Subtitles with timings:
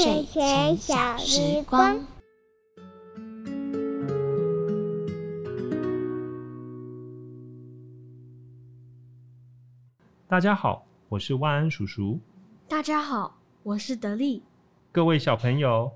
[0.00, 1.98] 睡前小时光。
[10.28, 12.20] 大家好，我是万安叔叔。
[12.68, 14.40] 大家好，我是德利。
[14.92, 15.90] 各位小朋友，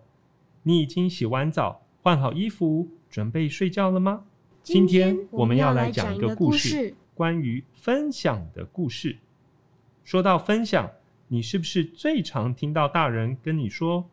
[0.64, 4.24] 你已经洗完澡、换好衣服，准备睡觉了吗？
[4.64, 9.16] 今天我们要来讲一个故事，关于分享的故事。
[10.02, 10.90] 说到分享，
[11.32, 14.06] 你是不是最常听到大人跟你说：“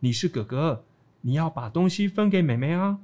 [0.00, 0.84] 你是哥哥，
[1.20, 2.98] 你要把东西分给妹妹啊？”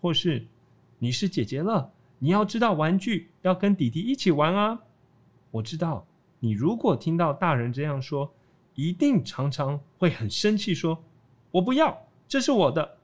[0.00, 0.46] 或是
[0.98, 4.80] “你是姐姐了，你要知道玩具要跟弟弟一起玩啊？”
[5.52, 6.06] 我知道，
[6.40, 8.32] 你如果听到大人这样说，
[8.74, 11.04] 一定常常会很生气，说
[11.52, 12.96] ：“我不要，这是我的。”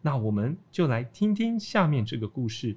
[0.00, 2.76] 那我们就来听听下面这个故事，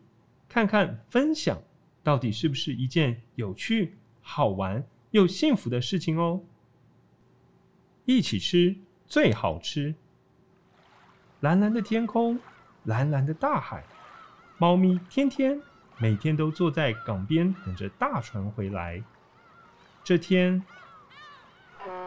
[0.50, 1.62] 看看分享
[2.02, 6.42] 到底是不是一件有趣、好玩又幸福的事情哦。
[8.06, 8.76] 一起吃
[9.06, 9.94] 最好吃。
[11.42, 12.40] 蓝蓝的天空，
[12.86, 13.84] 蓝蓝的大海，
[14.58, 15.62] 猫咪天天。
[16.00, 19.04] 每天都坐在港边等着大船回来。
[20.04, 20.62] 这天，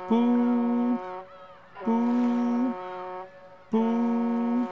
[0.08, 0.96] 不
[1.84, 1.92] 不
[3.70, 4.66] 不，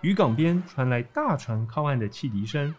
[0.00, 2.74] 渔港边传来大船靠岸的汽笛声。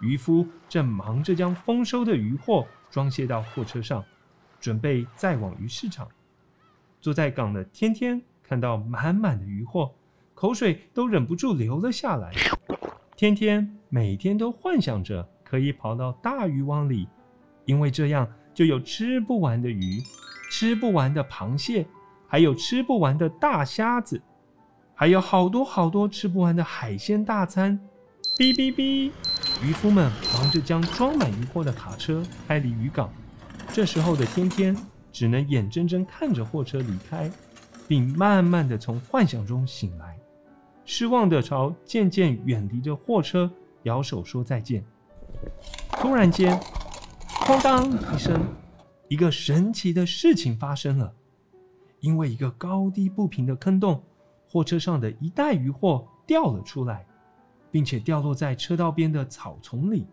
[0.00, 4.04] 渔夫正忙着将丰收的渔获装卸到货车上，
[4.60, 6.08] 准备载往鱼市场。
[7.00, 9.90] 坐在港的天天看到满满的鱼货，
[10.34, 12.32] 口水都忍不住流了下来。
[13.16, 17.06] 天天每天都幻想着可以跑到大渔网里，
[17.64, 20.02] 因为这样就有吃不完的鱼，
[20.50, 21.86] 吃不完的螃蟹，
[22.26, 24.20] 还有吃不完的大虾子，
[24.94, 27.78] 还有好多好多吃不完的海鲜大餐。
[28.38, 29.10] 哔哔哔，
[29.62, 33.12] 渔夫们忙着将装满渔货的卡车开离渔港。
[33.72, 34.76] 这时候的天天
[35.12, 37.30] 只能眼睁睁看着货车离开，
[37.86, 40.18] 并慢慢的从幻想中醒来。
[40.84, 43.50] 失望的朝渐渐远离的货车
[43.84, 44.84] 摇手说再见。
[45.92, 46.58] 突然间，
[47.46, 48.42] 哐当一声，
[49.08, 51.12] 一个神奇的事情发生了。
[52.00, 54.02] 因为一个高低不平的坑洞，
[54.48, 57.06] 货车上的一袋鱼货掉了出来，
[57.70, 60.06] 并且掉落在车道边的草丛里。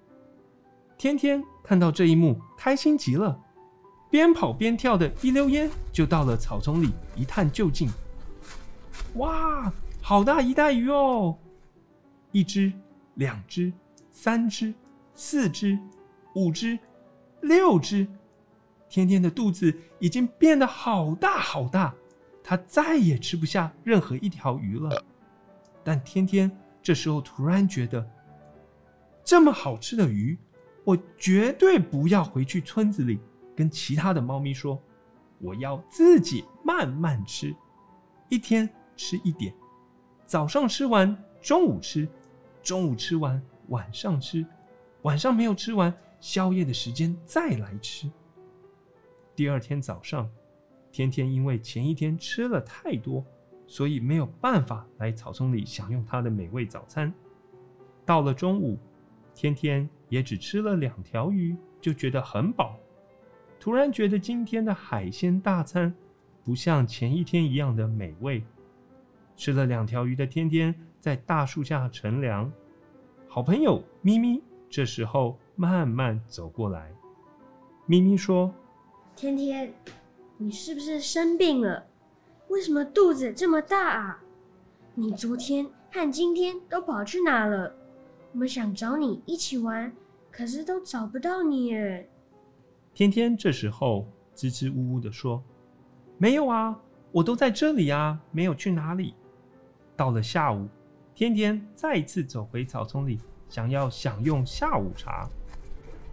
[0.97, 3.39] 天天看到这一幕，开心极了，
[4.09, 7.89] 边跑边跳的一溜烟就到了草丛里一探究竟。
[9.15, 9.71] 哇！
[10.01, 11.37] 好大一袋鱼哦！
[12.31, 12.71] 一只、
[13.15, 13.73] 两只、
[14.09, 14.73] 三只、
[15.13, 15.77] 四只、
[16.33, 16.79] 五只、
[17.41, 18.07] 六只，
[18.87, 21.93] 天天的肚子已经变得好大好大，
[22.41, 25.03] 他再也吃不下任何一条鱼了。
[25.83, 26.49] 但天天
[26.87, 28.09] 这时候突然觉得，
[29.21, 30.37] 这么好吃的鱼，
[30.85, 33.19] 我绝对不要回去村子里
[33.53, 34.81] 跟其他的猫咪说，
[35.39, 37.53] 我要自己慢慢吃，
[38.29, 39.53] 一天吃一点。
[40.25, 42.07] 早上吃完，中午吃，
[42.63, 44.45] 中午吃完，晚上吃，
[45.01, 48.09] 晚上没有吃完，宵夜的时间再来吃。
[49.35, 50.31] 第二天早上，
[50.89, 53.25] 天天因为前一天吃了太多，
[53.67, 57.13] 所以没有办法来草丛里享用它的美味早餐。
[58.05, 58.79] 到了中午，
[59.35, 62.77] 天天也只吃了两条鱼，就觉得很饱。
[63.59, 65.93] 突然觉得今天的海鲜大餐
[66.43, 68.41] 不像前一天一样的美味。
[69.35, 72.51] 吃了两条鱼的天天在大树下乘凉，
[73.27, 76.91] 好朋友咪咪这时候慢慢走过来。
[77.85, 78.53] 咪咪说
[79.15, 79.73] ：“天天，
[80.37, 81.85] 你是不是生病了？
[82.49, 84.23] 为什么肚子这么大啊？
[84.95, 87.75] 你昨天和今天都跑去哪了？
[88.31, 89.91] 我们想找你一起玩，
[90.31, 92.09] 可是都找不到你耶。”
[92.95, 95.43] 天天这时候支支吾吾的说
[96.17, 96.79] ：“没有啊，
[97.11, 99.13] 我都在这里啊，没有去哪里。”
[99.95, 100.67] 到了下午，
[101.13, 103.19] 天天再一次走回草丛里，
[103.49, 105.27] 想要享用下午茶，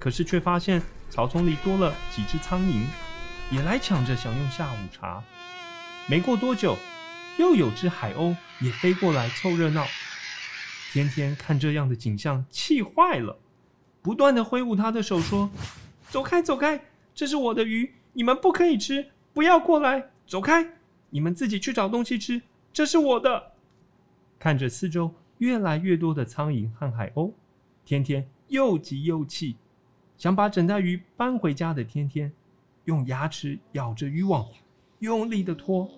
[0.01, 2.85] 可是却发现草丛里多了几只苍蝇，
[3.51, 5.23] 也来抢着享用下午茶。
[6.07, 6.77] 没过多久，
[7.39, 9.87] 又有只海鸥也飞过来凑热闹。
[10.93, 13.39] 天天看这样的景象，气坏了，
[14.03, 15.51] 不断的挥舞他的手说
[16.11, 16.79] ：“走开，走开，
[17.15, 20.67] 这是我的鱼，你们不可以吃，不要过来，走开，
[21.09, 23.53] 你们自己去找东西吃，这是我的。”
[24.39, 27.33] 看着四周越来越多的苍蝇和海鸥，
[27.87, 29.57] 天天又急又气，
[30.19, 32.31] 想把整袋鱼搬回家的天天，
[32.85, 34.47] 用牙齿咬着渔网，
[35.05, 35.89] 用力的拖，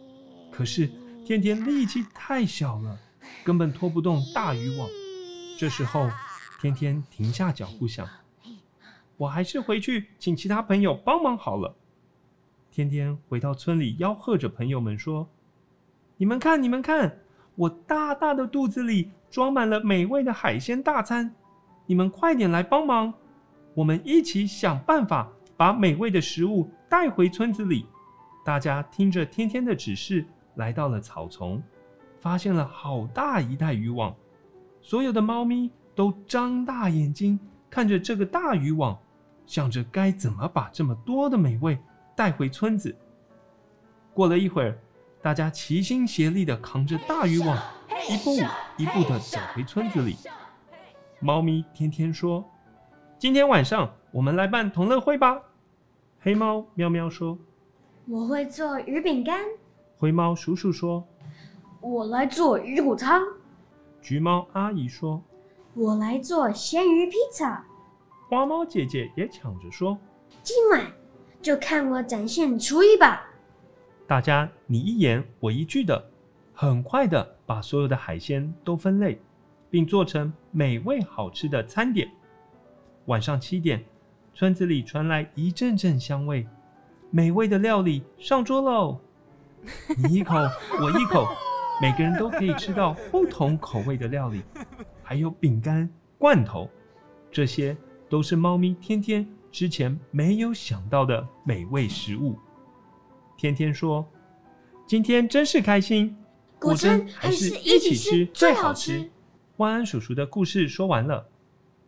[0.53, 0.91] 可是
[1.25, 2.99] 天天力气太小了，
[3.43, 4.89] 根本拖不动大渔网。
[5.59, 6.11] 这时候，
[6.61, 8.07] 天天停下脚步想：
[9.17, 11.75] 我还是回去请其他朋友帮忙好了。
[12.71, 15.27] 天天回到村里，吆喝着朋友们说
[16.19, 17.19] ：“你们看，你们看，
[17.55, 21.35] 我大大的肚子里装满了美味的海鲜大餐，
[21.87, 23.15] 你们快点来帮忙，
[23.73, 27.87] 我们一起想办法把美味的食物带回村子里。”
[28.47, 31.61] 大家听着天天的指示，来到了草丛，
[32.21, 34.15] 发现了好大一袋渔网。
[34.81, 37.37] 所有的猫咪都张大眼睛
[37.69, 38.97] 看着这个大渔网，
[39.47, 41.77] 想着该怎么把这么多的美味
[42.15, 42.97] 带回村子。
[44.15, 44.79] 过了一会儿，
[45.21, 47.59] 大家齐心协力地扛着大渔网，
[48.09, 48.37] 一步
[48.77, 50.15] 一步地走回村子里。
[51.19, 52.49] 猫咪天天说
[53.19, 55.43] ：“今天晚上我们来办同乐会吧。”
[56.23, 57.37] 黑猫喵喵说。
[58.09, 59.45] 我会做鱼饼干。
[59.97, 61.05] 灰猫叔叔说
[61.81, 63.21] ：“我来做鱼骨汤。”
[64.01, 65.21] 橘猫阿姨说
[65.75, 67.65] ：“我来做咸鱼披萨。”
[68.31, 69.99] 花猫姐姐也抢着说
[70.45, 70.87] ：“今晚
[71.43, 73.29] 就看我展现厨艺吧！”
[74.07, 76.09] 大家你一言我一句的，
[76.55, 79.21] 很快的把所有的海鲜都分类，
[79.69, 82.09] 并做成美味好吃的餐点。
[83.07, 83.85] 晚上七点，
[84.33, 86.47] 村子里传来一阵阵香味。
[87.11, 89.01] 美味的料理上桌喽！
[89.97, 90.35] 你一口
[90.81, 91.27] 我一口，
[91.81, 94.43] 每个人都可以吃到不同口味的料理，
[95.03, 95.89] 还有饼干、
[96.19, 96.69] 罐头，
[97.31, 97.77] 这些
[98.09, 102.39] 都是猫咪天天之前没有想到的美味食物。
[103.37, 104.07] 天天说
[104.87, 106.17] ：“今天真是开心，
[106.59, 109.11] 果真还是一起吃最好吃。”
[109.59, 111.27] 万安叔叔的故事说完了，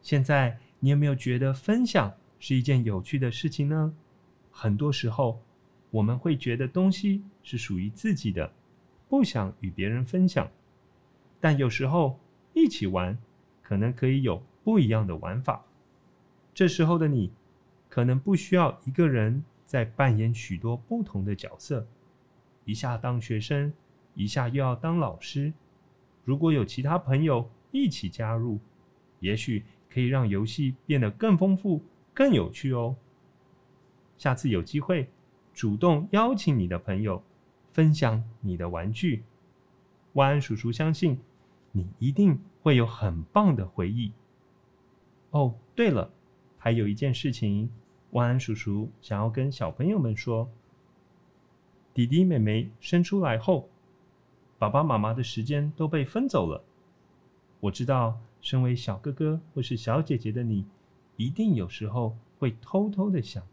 [0.00, 3.92] 现在你有没有觉得分享是一件有趣的事情呢？
[4.60, 5.40] 很多时候，
[5.88, 8.52] 我们会觉得东西是属于自己的，
[9.08, 10.50] 不想与别人分享。
[11.38, 12.18] 但有时候
[12.54, 13.16] 一起玩，
[13.62, 15.64] 可能可以有不一样的玩法。
[16.52, 17.30] 这时候的你，
[17.88, 21.86] 可能不需要一个人在扮演许多不同的角色，
[22.64, 23.72] 一下当学生，
[24.16, 25.52] 一下又要当老师。
[26.24, 28.58] 如果有其他朋友一起加入，
[29.20, 31.80] 也许可以让游戏变得更丰富、
[32.12, 32.96] 更有趣哦。
[34.18, 35.08] 下次有机会，
[35.54, 37.22] 主动邀请你的朋友
[37.72, 39.22] 分享你的玩具。
[40.14, 41.18] 万安叔叔相信
[41.70, 44.12] 你一定会有很棒的回忆。
[45.30, 46.10] 哦，对了，
[46.58, 47.70] 还有一件事情，
[48.10, 50.48] 万安叔叔想要跟小朋友们说：
[51.94, 53.68] 弟弟妹妹生出来后，
[54.58, 56.64] 爸爸妈妈的时间都被分走了。
[57.60, 60.64] 我知道，身为小哥哥或是小姐姐的你，
[61.16, 63.46] 一定有时候会偷偷的想。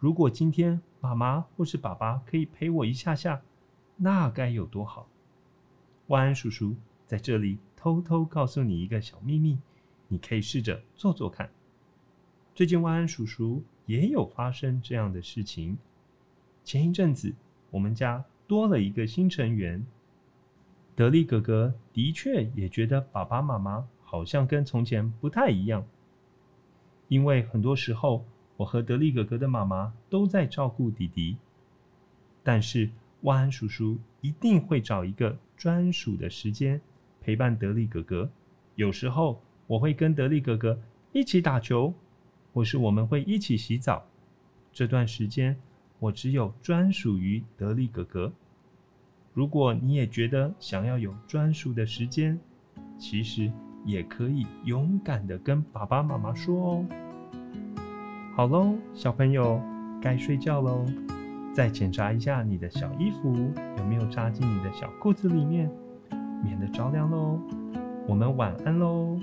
[0.00, 3.42] 如果今天妈妈或是爸爸可以陪我一下下，
[3.96, 5.06] 那该有多好！
[6.06, 6.74] 万安叔叔
[7.04, 9.58] 在这里偷偷告诉你一个小秘密，
[10.08, 11.50] 你可以试着做做看。
[12.54, 15.76] 最近万安叔叔也有发生这样的事情。
[16.64, 17.34] 前一阵子，
[17.70, 19.84] 我们家多了一个新成员，
[20.96, 25.86] 德利哥哥的确也觉得爸爸妈妈好像跟从前不太一样，
[27.08, 28.24] 因为很多时候。
[28.60, 31.38] 我和德利哥哥的妈妈都在照顾弟弟，
[32.42, 32.90] 但是
[33.22, 36.78] 万安叔叔一定会找一个专属的时间
[37.22, 38.30] 陪伴德利哥哥。
[38.74, 40.78] 有时候我会跟德利哥哥
[41.10, 41.94] 一起打球，
[42.52, 44.04] 或是我们会一起洗澡。
[44.70, 45.56] 这段时间
[45.98, 48.30] 我只有专属于德利哥哥。
[49.32, 52.38] 如果你也觉得想要有专属的时间，
[52.98, 53.50] 其实
[53.86, 57.09] 也可以勇敢的跟爸爸妈妈说哦。
[58.40, 59.60] 好喽，小朋友，
[60.00, 60.86] 该睡觉喽。
[61.52, 63.34] 再检查一下你的小衣服
[63.76, 65.70] 有没有扎进你的小裤子里面，
[66.42, 67.38] 免得着凉喽。
[68.08, 69.20] 我们晚安喽。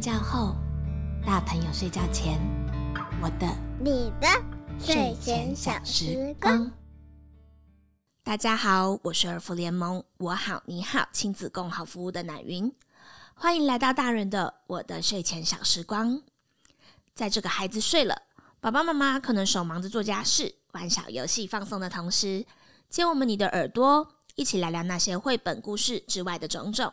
[0.00, 0.56] 觉后，
[1.26, 2.40] 大朋友睡觉前，
[3.20, 3.46] 我的、
[3.78, 4.26] 你的
[4.78, 6.72] 睡前小时光。
[8.24, 12.72] 大家好，我是儿福联盟我好你好亲子共好服务的奶云，
[13.34, 16.22] 欢迎来到大人的我的睡前小时光。
[17.14, 18.22] 在这个孩子睡了，
[18.58, 22.46] 爸爸妈妈可能手忙着做家事，玩小游戏放松的同时，
[22.88, 26.90] 借我们你的耳朵，一起聊聊那些绘本故事之外的种种，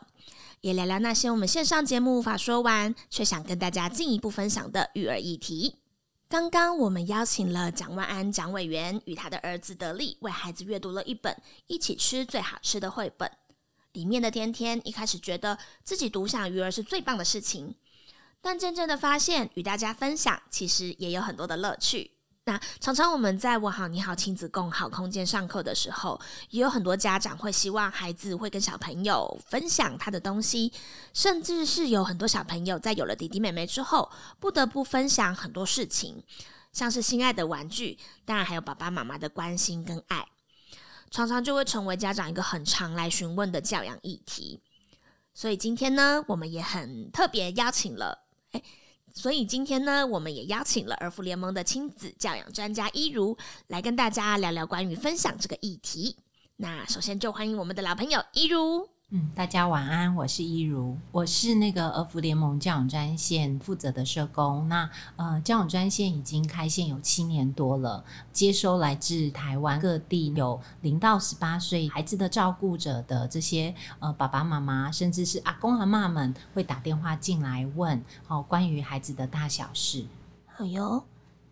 [0.60, 5.76] 也聊聊那些我们线上节目无法说完，却想跟大家进一步分享的育儿议题。
[6.28, 11.32] 刚刚我们邀请了蒋万安蒋委员与他的儿子德利为孩子阅读了一本
[11.68, 13.30] 《一起吃最好吃的》绘本。
[13.92, 17.74] 里面的天天一开始觉得自己独享育儿是最棒的事情，
[18.42, 22.10] 但渐渐的发现与大家分享其实也有很多的乐趣。
[22.48, 30.72] 那常常我们在我好你好亲子共好空间上课的时候，也有很多家长会希望孩子会跟小朋友分享他的东西，
[31.12, 36.22] 甚至是有很多小朋友在有了弟弟妹妹之后，不得不分享很多事情，
[36.72, 40.26] 像是心爱的玩具，当然还有爸爸妈妈的关心跟爱，
[41.10, 44.58] 常常就会成为家长一个很常来询问的教养议题。
[45.34, 48.62] 所以今天呢，我们也很特别邀请了，哎。
[49.18, 56.16] 所以今天呢，我们也邀请了儿福联盟的亲子教养专家一如来跟大家聊聊关于分享这个议题。
[56.54, 58.97] 那首先就欢迎我们的老朋友一如。
[59.10, 64.68] 嗯，大家晚安，我是一如，我是那个儿福联盟教养专线负责的社工。
[64.68, 80.04] 那呃，教养专线已经开线有七年多了，接收来自台湾各地有零到十八岁孩子的照顾者的这些呃爸爸妈妈，甚至是阿公阿妈们会打电话进来问，好关于孩子的大小事。
[80.44, 81.02] 好哟，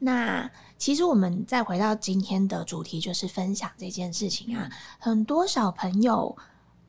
[0.00, 6.36] 那其实我们再回到今天的主题，就是分享这件事情啊，很多小朋友。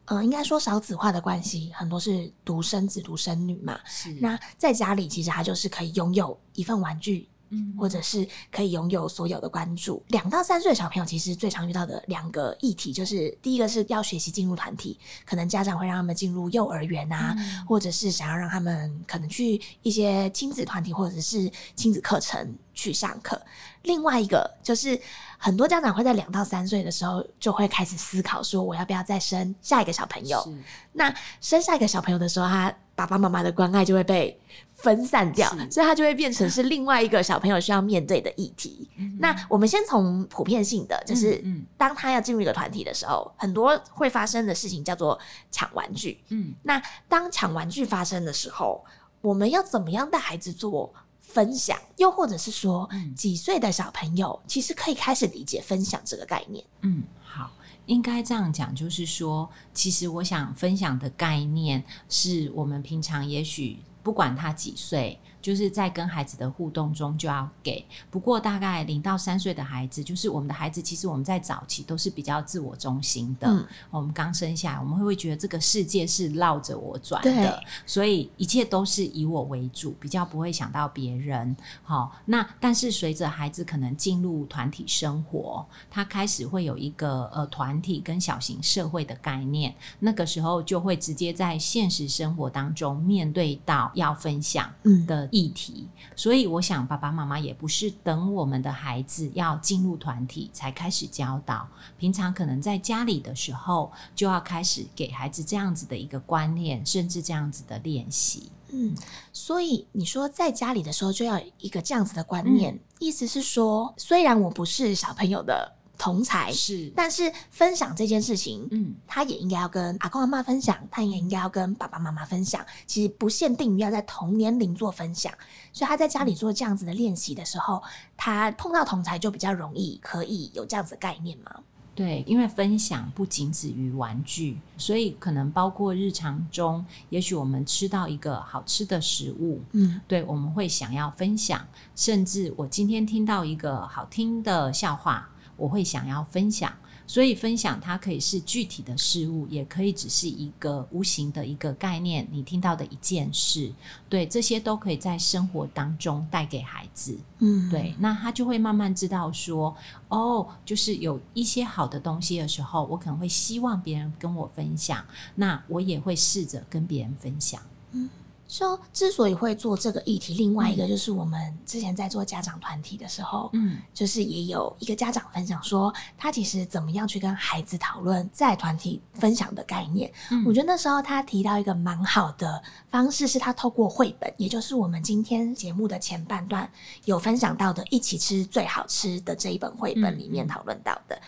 [0.07, 3.79] 呃，应该说少子化的关系，很多是独生子、独生女嘛。
[3.85, 4.11] 是。
[4.19, 7.29] 那在家里，其实他就是可以拥有一份玩具。
[7.49, 10.03] 嗯，或者是可以拥有所有的关注。
[10.09, 17.33] 两到三岁的小朋友其实最常遇到的两个议题，就是第一个是要学习进入团体，可能家长会让他们进入幼儿园啊，
[17.65, 23.41] 或者是想要让他们可能去一些亲子团体或者是亲子课程去上课。
[23.87, 24.99] 另外一个就是
[25.39, 30.47] 很多家长会在两到三岁的时候就会开始思考说，我要不要再生下一个小朋友？
[30.93, 34.39] 那生下一个小朋友的时候，他爸爸妈妈的关爱就会被。
[34.77, 38.87] 分散掉，所以他就会变成是另外一个小朋友需要面对的议题。
[39.17, 41.43] 那我们先从普遍性的，就是
[41.75, 45.17] 当他要进入一个团体的时候，很多会发生的事情叫做
[45.49, 46.23] 抢玩具。
[46.29, 48.85] 嗯，那当抢玩具发生的时候，
[49.21, 50.93] 我们要怎么样带孩子做
[51.27, 51.77] 分享？
[51.97, 56.63] 又或者是说，几岁的小朋友其实可以开始理解分享这个概念？
[56.81, 57.51] 嗯，好，
[57.85, 63.77] 应该这样讲，就是说，其实我想分享的概念是我们平常也许。
[64.01, 65.19] 不管他几岁。
[65.47, 67.85] 就是在跟孩子的互动中就要给。
[68.11, 73.47] 不过大概零到三岁的孩子，就是我们的孩子，其实我们在早期都是比较自我中心的。
[73.47, 81.55] 嗯，我们刚生下来，我们会会觉得这个世界是绕着我转的，所以一切都是以我为主，比较不会想到别人。
[81.81, 94.69] 好，那但是随着孩子可能进入团体生活，他开始会有一个呃团体跟小型社会的概念，那个时候就会直接在现实生活当中面对到要分享
[95.07, 95.29] 的。
[95.37, 101.67] 议题，所以我想爸爸妈妈也不是等我们的孩子要进入团体才开始教导，
[101.99, 108.51] 平常可能在家里的时候就要开始给孩子这样子的一个观念，甚至这样子的练习。
[108.69, 108.95] 嗯，
[109.31, 115.76] 所以你说在家里的时候就要一个这样子的观念，意思是说，虽然我不是小朋友的。
[115.97, 122.63] 同才是，但是分享这件事情，嗯，他也应该要跟阿公阿妈分享，他也应该要跟爸爸妈妈分享。
[122.85, 125.33] 其实不限定于要在同年龄做分享，
[125.73, 127.81] 所以他在家里做这样子的练习的时候，
[128.15, 131.51] 他碰到同才就比较容易可以有这样子的概念吗？
[131.95, 145.27] 对，因为分享不仅止于玩具，所以可能包括日常中，也许我们吃到一个好吃的食物，嗯，对，我们会想要分享，甚至我今天听到一个好听的笑话。
[145.57, 146.71] 我会想要分享，
[147.05, 152.27] 所以分享它可以是具体的事物，也可以只是一个无形的一个概念。
[152.31, 153.73] 你听到的一件事，
[154.07, 157.17] 对这些都可以在生活当中带给孩子。
[157.39, 159.75] 嗯，对，那他就会慢慢知道说，
[160.07, 165.03] 哦，就是有一些好的东西的时候，我可能会希望别人跟我分享，
[165.35, 167.61] 那我也会试着跟别人分享。
[167.91, 168.09] 嗯。
[168.47, 180.11] 说之所以会做这个议题，另外一个就是我们之前在做家长团体的时候，嗯，就是也有一个家长分享说，他其实怎么样去跟孩子讨论在团体分享的概念。
[180.45, 186.69] 我觉得那时候他提到一个蛮好的方式，是他透过绘本，也就是我们今天节目的前半段
[187.05, 191.19] 有分享到的“一起吃最好吃的”这一本绘本里面讨论到的。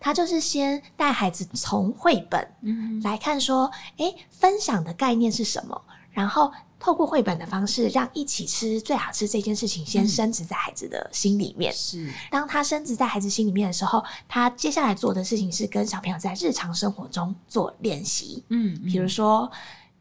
[0.00, 2.48] 他就是先带孩子从绘本
[3.04, 5.80] 来看，说，哎，分享的概念是什么？
[6.12, 11.72] 然后透过绘本的方式，让一起吃最好吃这件事情先深植在孩子的心里面。
[11.72, 19.50] 是，当他深植在孩子心里面的时候，他接下来做的事情是跟小朋友在日常生活中做练习，嗯，比如说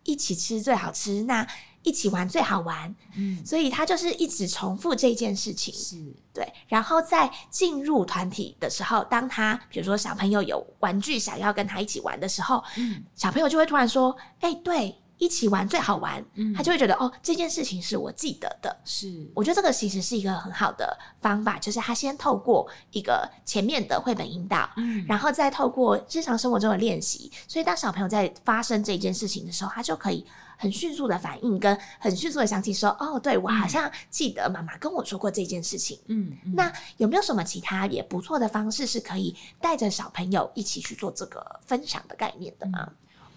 [0.04, 1.48] 一起吃最好吃，那
[1.84, 5.74] 一起玩最好玩，嗯，所以他就是一直重复这件事情。
[5.74, 5.98] 是，
[6.32, 16.24] 对，然后在进入团体的时候，当他比如说小朋友有玩具想要跟他一起玩的时候，嗯小朋友就会突然说：“哎、对，一起玩最好玩。
[16.34, 18.76] 嗯他就会觉得哦，这件事情是我记得的。
[18.84, 30.26] 是，我觉得这个其实是一个很好的方法，就是他先透过一个前面的绘本引导，嗯然后再透过日常生活中的练习，所以当小朋友在发生这件事情的时候，他就可以
[30.58, 36.00] 很迅速的反应，跟很迅速的想起说：“哦，对我好像记得妈妈跟我说过这件事情。
[36.08, 42.92] 嗯，嗯那有没有什么其他也不错的方式，是可以带着小朋友一起去做这个分享的概念的吗？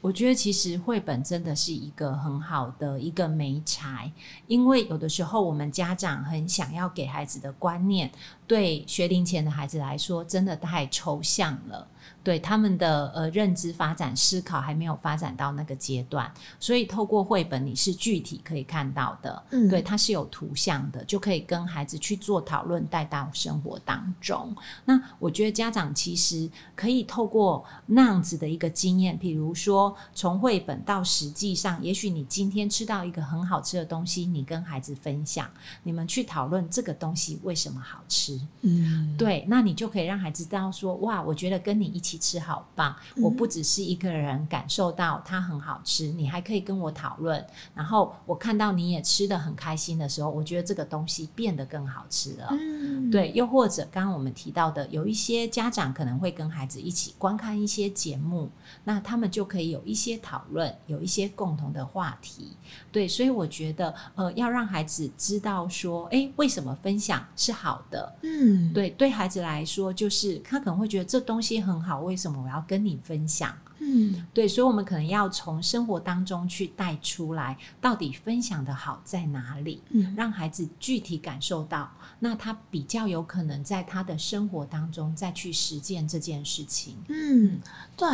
[0.04, 4.12] 我觉得其实绘本真的是一个很好的一个媒材，
[4.46, 8.12] 因为有的时候我们家长很想要给孩子的观念，
[8.46, 11.88] 对学龄前的孩子来说真的太抽象了，
[12.22, 24.54] 对他们的呃认知发展、思考还没有发展到那个阶段，所以透过绘本你是具体可以看到的，嗯对，它是有图像的，就可以跟孩子去做讨论，带到生活当中。
[24.84, 35.48] 那我觉得家长其实可以透过那样子的一个经验，比如说从绘本到实际上，也许你今天吃到一个很好吃的东西，你跟孩子分享，
[35.82, 38.40] 你们去讨论这个东西为什么好吃。
[38.62, 52.48] 嗯，对，那你就可以让孩子知道说，哇，我觉得跟你一起吃好棒，我不只是一个人感受到它很好吃，你还可以跟我讨论，然后我看到你也吃的很开心的时候，我觉得这个东西变得更好吃了。
[52.50, 58.50] 嗯，对，又或者刚刚我们提到的，有一些家长可能会跟孩子一起观看一些节目，
[58.82, 62.56] 那他们就可以有一些讨论，有一些共同的话题。
[62.90, 68.16] 对，所以我觉得，呃，要让孩子知道说，诶，为什么分享是好的？
[68.22, 73.54] 嗯，对，对孩子来说，就是他可能会觉得这东西很好，为什么我要跟你分享？
[73.78, 79.82] 嗯对，所以我们可能要从生活当中去带出来，到底分享的好在哪里？
[79.90, 86.96] 嗯让孩子具体感受到，那他比较有可能在他的生活当中再去实践这件事情。
[87.08, 87.60] 嗯，
[87.96, 88.08] 对，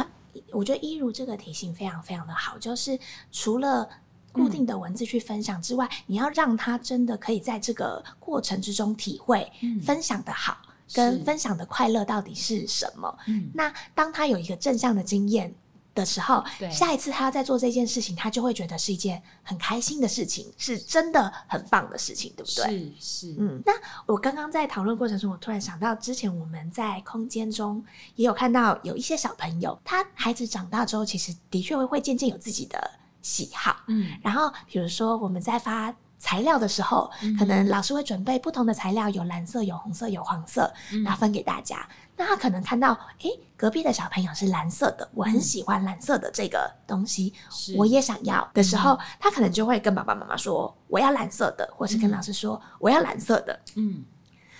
[0.50, 2.98] 我觉得一如这个提醒非常非常的好，就是
[3.30, 3.88] 除了。
[4.32, 10.56] 固定的文字去分享之外，你要让他真的可以在这个过程之中体会嗯分享的好，
[10.94, 13.18] 跟分享的快乐到底是什么。
[13.26, 15.54] 嗯，那当他有一个正向的经验
[15.94, 22.94] 的时候，下一次他要再做这件事情，他就会觉得是一件很开心的事情，是真的很棒的事情，对不对？
[22.98, 23.72] 是是，嗯，那
[24.06, 33.76] 我刚刚在讨论过程中，我突然想到，之前我们在空间中也有看到有一些小朋友，他孩子长大之后，其实的确会会渐渐有自己的喜好。
[33.88, 41.88] 嗯然后，比如说我们在发材料的时候，嗯可能老师会准备不同的材料，有蓝色、有红色、有黄色，嗯然后分给大家。
[42.16, 53.58] 那他可能看到，诶，隔壁的小朋友是蓝色的，我很嗯喜欢蓝色的这个东西，是我也想要的时候，他可能就会跟爸爸妈妈说我要蓝色的，或是跟嗯老师说我要蓝色的。
[53.76, 54.04] 嗯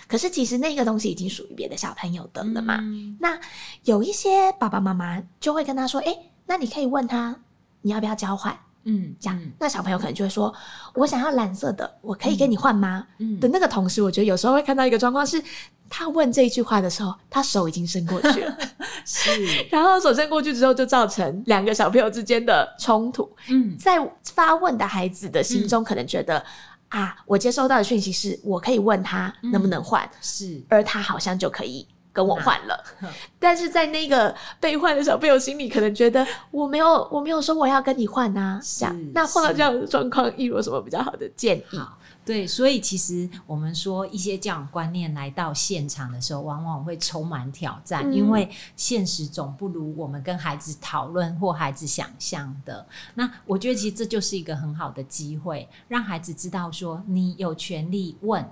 [0.09, 2.79] 可是其实那个东西已经属于别的小朋友的了嘛。
[2.81, 3.39] 嗯那
[3.85, 7.37] 有一些爸爸妈妈就会跟他说：“诶，那你可以问他
[7.83, 9.53] 你要不要交换。”嗯，这样，嗯。
[9.59, 10.53] 那小朋友可能就会说
[10.95, 13.39] ：“我想要蓝色的，我可以跟你换吗？”嗯。
[13.39, 15.43] 的那个同时，我觉得有时候会看到一个状况是，
[15.89, 18.59] 他问这一句话的时候，他手已经伸过去了
[19.05, 19.31] 是。
[19.71, 23.31] 然后手伸过去之后，就造成两个小朋友之间的冲突。
[23.49, 23.77] 嗯。
[23.79, 23.99] 在
[24.33, 26.43] 发问的孩子的心中，可能觉得、
[26.89, 30.63] 啊，我接收到的讯息是我可以问他能不能换，是。
[30.69, 32.85] 而他好像就可以跟我换了。
[33.03, 38.61] 嗯但是在那个被换的小朋友心里，可能觉得我没有，我没有说我要跟你换啊。
[38.63, 41.81] 这样，那碰到这样的状况，一如有什么比较好的建议？
[42.23, 52.87] 对，所以其实我们说一些教养观念来到现场的时候，往往会充满挑战，嗯因为现实总不如我们跟孩子讨论或孩子想象的。
[53.15, 58.47] 那我觉得其实这就是一个很好的机会，让孩子知道说你有权利问。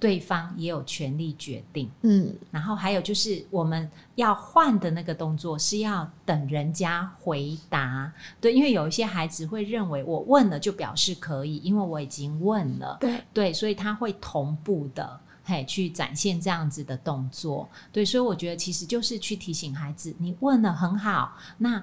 [0.00, 2.34] 对方也有权利决定，嗯。
[2.50, 15.20] 然后还有就是我们要换的那个动作是要等人家回答，对，因为有一些孩子会认为我问了就表示可以，因为我已经问了，对，对，所以他会同步的。
[15.44, 21.82] 嘿，去展现这样子的动作，对，所以我觉得其实就是去提醒孩子，你问了很好，那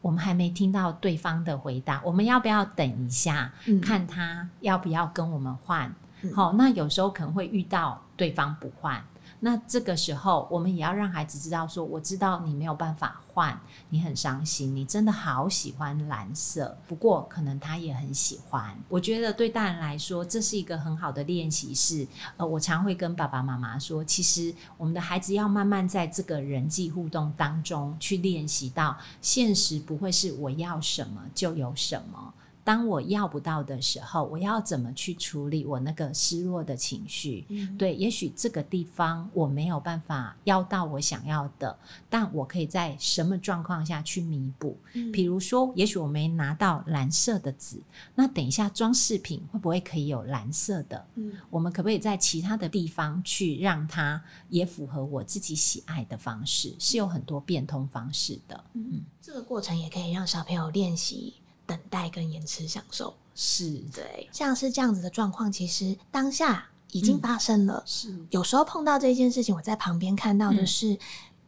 [0.00, 3.78] 我们还没听到对方的回答，我们要不要等一下，嗯。
[3.82, 5.94] 看他要不要跟我们换？
[6.34, 9.04] 好、那有时候可能会遇到对方不换，
[9.40, 13.58] 那这个时候，我们也要让孩子知道说，我知道你没有办法换，
[13.88, 18.76] 你很伤心，你真的好喜欢蓝色，不过可能他也很喜欢。
[18.88, 21.74] 我觉得对大人来说，这是一个很好的练习。
[21.74, 22.06] 是，
[22.36, 32.32] 呃，我常会跟爸爸妈妈说，其实我们的孩子要慢慢在这个人际互动当中去练习到，现实不会是我要什么就有什么。
[32.64, 37.46] 当我要不到的时候，我要怎么去处理我那个失落的情绪？
[37.76, 41.76] 对，也许这个地方我没有办法要到我想要的，
[42.08, 44.76] 但我可以在什么状况下去弥补？
[45.12, 47.82] 比如说，也许我没拿到蓝色的纸，
[48.14, 51.04] 那等一下装饰品会不会可以有蓝色的？
[51.14, 56.74] 嗯我们可不可以在其他的地方去让它也符合我自己喜爱的方式？
[56.78, 58.64] 是有很多变通方式的。
[58.74, 61.34] 嗯，这个过程也可以让小朋友练习
[61.66, 63.14] 等待跟延迟享受。
[63.34, 67.82] 是，对，像是这样子的状况，其实当下已经发生了。
[67.86, 70.98] 是，有时候碰到这件事情，我在旁边看到的是，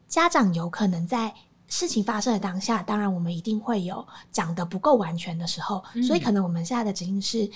[0.08, 1.34] 家长有可能在
[1.68, 7.50] 事情发生的当下，当然我们一定会有讲的不够完全的时候，所以可能我们现在的指令是。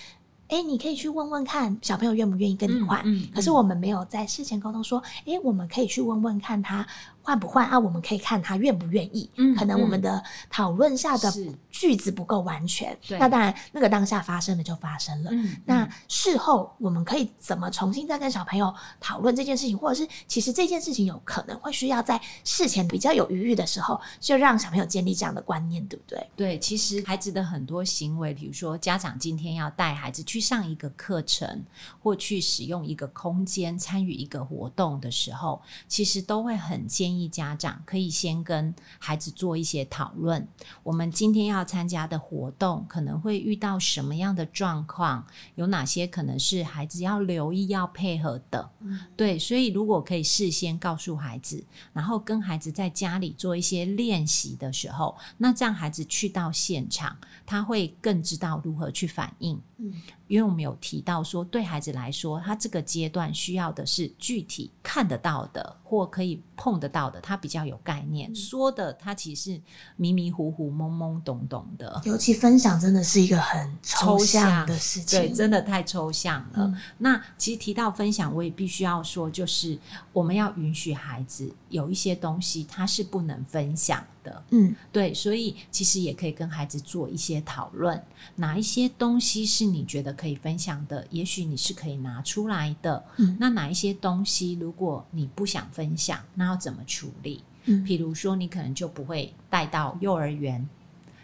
[0.48, 3.02] 哎，你可以去问问看小朋友愿不愿意跟你换。
[3.04, 6.86] 嗯嗯可是我们没有在事前沟通说，哎，我们可以去问问看他
[7.28, 7.78] 换不换啊？
[7.78, 9.28] 我们可以看他愿不愿意。
[9.36, 11.30] 嗯可能我们的讨论下的
[11.70, 12.96] 句子不够完全。
[13.06, 15.30] 对那当然，那个当下发生了就发生了。
[15.30, 26.30] 嗯那事后我们可以怎么重新再跟小朋友讨论这件事情，或者是其实这件事情有可能会需要在事前比较有余裕的时候，就让小朋友建立这样的观念，对不对？
[26.34, 31.62] 对，其实孩子的很多行为，比如说家长今天要带孩子去上一个课程，
[32.00, 40.46] 或去使用一个空间、参与一个活动的时候，其实都会很建议家长可以先跟孩子做一些讨论。
[40.82, 45.26] 我们今天要参加的活动可能会遇到什么样的状况？
[45.54, 48.70] 有哪些可能是孩子要留意、要配合的？
[49.16, 59.58] 对，所以如果可以事先告诉孩子，然后跟孩子在家里做一些练习的时候，那这样孩子去到现场，他会更知道如何去反应。
[59.78, 59.92] 嗯，
[60.28, 68.32] 因为我们有提到说，对孩子来说，他这个阶段需要的是具体看得到的或可以碰得到的，他比较有概念。
[68.34, 69.60] 说的他其实是
[69.96, 72.00] 迷迷糊糊、懵懵懂懂的。
[72.04, 76.64] 尤其分享真的是一个很抽象的事情，对，真的太抽象了。
[76.66, 79.78] 嗯那其实提到分享，我也必须要说，就是
[80.12, 84.42] 我们要允许孩子有一些东西他是不能分享的。
[84.50, 88.02] 嗯对，所以其实也可以跟孩子做一些讨论，
[88.36, 93.04] 哪一些东西是你觉得可以分享的，也许你是可以拿出来的。
[93.16, 97.42] 嗯那哪一些东西，如果你不想分享，那要怎么处理？
[97.64, 100.66] 嗯比如说，你可能就不会带到幼儿园，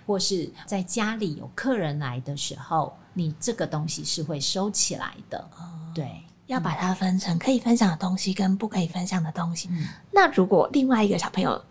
[0.07, 5.49] 或是在家里有客人来的时候，你这个东西是会收起来的。
[5.95, 9.69] 对，要把它分成可以分享的东西跟不可以分享的东西。
[9.71, 11.65] 嗯那如果另外一个小朋友，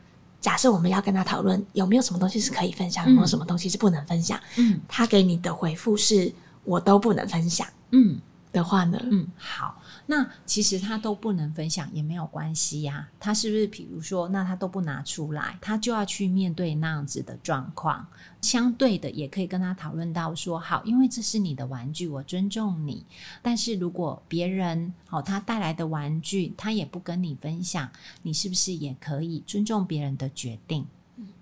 [0.43, 6.29] 假设我们要跟他讨论有没有什么东西是可以分享，有没有什么东西是不能分享，嗯他给你的回复是
[6.65, 8.19] 我都不能分享嗯。
[8.51, 8.99] 的话呢？
[9.09, 18.05] 嗯，好，那其实他都不能分享也没有关系呀、他是不是比如说，那他都不拿出来，他就要去面对那样子的状况。
[18.41, 23.05] 相对的，也可以跟他讨论到说，好，因为这是你的玩具，我尊重你。
[23.41, 27.89] 但是如果别人好、他带来的玩具，他也不跟你分享，
[28.21, 30.85] 你是不是也可以尊重别人的决定？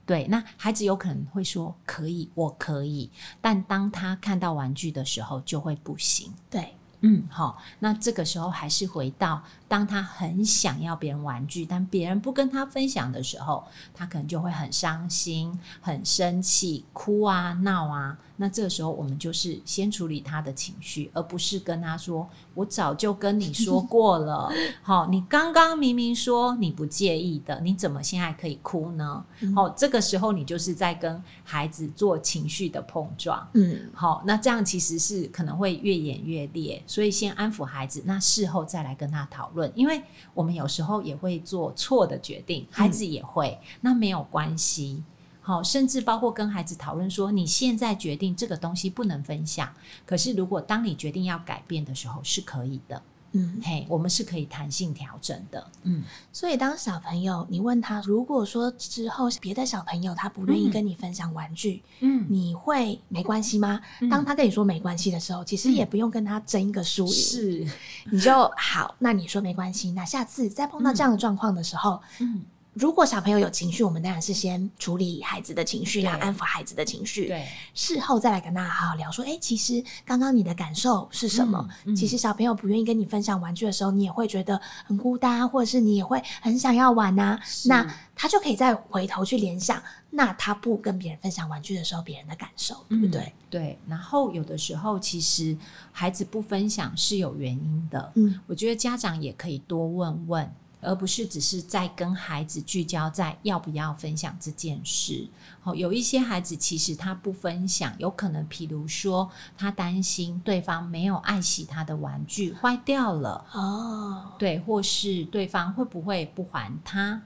[0.06, 6.32] 对，那孩子有可能会说可以，我可以，但当他看到玩具的时候，就会不行。
[6.50, 18.18] 对，嗯，好，那这个时候还是回到，当他很想要别人玩具，但别人不跟他分享的时候，他可能就会很伤心、很生气、哭啊、闹啊。
[18.42, 24.52] 那这个时候，我们就是先处理他的情绪，而不是跟他说：“我早就跟你说过了，
[24.82, 29.24] 好，你刚刚明明说你不介意的，你怎么现在可以哭呢？”
[29.56, 33.48] 好，这个时候你就是在跟孩子做情绪的碰撞。
[33.54, 40.02] 嗯好，那这样其实是可能会越演越烈，所以先安抚孩子，那事后再来跟他讨论，因为
[40.34, 45.04] 我们有时候也会做错的决定，孩子也会，那没有关系。
[45.42, 49.68] 好，甚至包括跟孩子讨论说，你现在决定这个东西不能分享，
[50.06, 53.02] 可是如果当你决定要改变的时候，是可以的。
[53.32, 53.60] 嗯。
[53.64, 55.66] 嘿，我们是可以弹性调整的。
[55.84, 63.80] 嗯，所以当小朋友你问他，如果说之后别的小朋友他不愿意嗯跟你分享玩具，嗯你会没关系吗？
[64.02, 67.68] 嗯当他跟你说没关系的时候，其实也不用跟他争一个输赢，是，
[68.12, 68.94] 你就好。
[69.00, 77.28] 那你说没关系，那下次再碰到这样的状况的时候，嗯如果小朋友有情绪，我们当然是先处理孩子的情绪，然后安抚孩子的情绪。
[77.28, 81.68] 对，事后再来跟大家好好聊，说，哎，其实刚刚你的感受是什么？
[81.86, 93.22] 嗯嗯其实小朋友不愿意跟你分享玩具的时候，你也会觉得很孤单，或者是你也会很想要玩呐、是那他就可以再回头去联想，那他不跟别人分享玩具的时候，别人的感受，对不对？
[93.22, 95.58] 嗯对，然后有的时候其实
[95.92, 98.12] 孩子不分享是有原因的。
[98.16, 105.30] 嗯我觉得家长也可以多问问，而不是只是在跟孩子聚焦在要不要分享这件事。
[105.62, 117.22] 好、有一些孩子其实他不分享，有可能，譬如说他担心对方没有爱惜他的玩具坏掉了，哦，对，或是对方会不会不还他。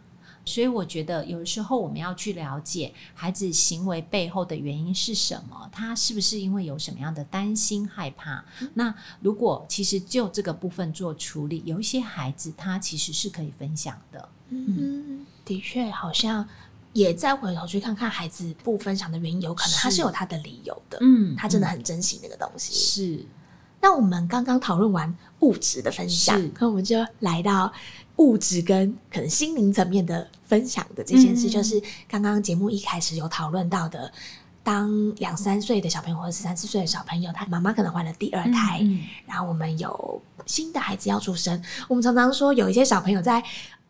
[0.45, 8.45] 所以我觉得有的时候我们要去了解孩子行为背后的原因是什么，他是不是因为有什么样的担心害怕？
[8.75, 14.29] 那如果其实就这个部分做处理，有一些孩子他其实是可以分享的。
[14.49, 16.47] 嗯，的确，好像
[16.93, 20.99] 也再回头去看看孩子不分享的原因，有可能他是是有他的理由的。
[21.01, 22.73] 嗯他真的很珍惜那个东西。
[22.73, 23.25] 是
[23.81, 27.71] 那我们刚刚讨论完物质的分享是，可我们就来到
[28.17, 34.11] 物质跟可能心灵层面的分享的这件事，嗯就是刚刚节目一开始有讨论到的。
[34.63, 43.43] 当两三岁的小朋友或者是三四岁的小朋友，他妈妈可能怀了第二胎，嗯然后我们有新的孩子要出生，我们常常说有一些小朋友在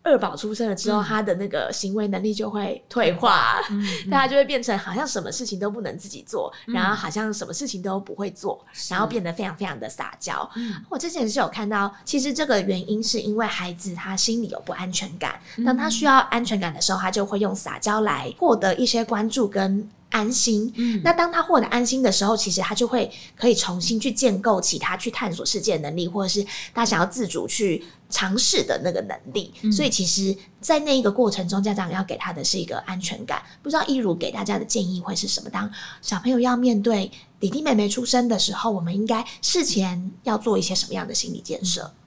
[0.05, 1.03] 二宝出生了之后，嗯。
[1.03, 6.73] 他的那个行为能力就会退化，嗯 大家就会变成好像什么事情都不能自己做，嗯。
[6.73, 8.93] 然后好像什么事情都不会做，是。
[8.93, 10.49] 然后变得非常非常的撒娇。
[10.55, 10.75] 嗯。
[10.89, 20.71] 我之前是有看到，其实这个原因是因为孩子他心里有不安全感，当他需要安全感的时候，他就会用撒娇来获得一些关注跟安心。
[20.75, 21.01] 嗯。
[21.03, 27.83] 那当他获得安心的时候，其实他就会可以重新去建构起他去探索世界的能力，或者是他想要自主去
[28.15, 29.53] 尝试的那个能力。
[29.61, 33.43] 嗯所以其实，在那一个过程中，家长要给他的是一个安全感。
[33.61, 35.49] 不知道一如给大家的建议会是什么？
[35.49, 35.69] 当
[36.01, 41.81] 小朋友要面对弟弟妹妹出生的时候，我们应该事前要做一些什么样的心理建设？
[41.83, 42.04] 好，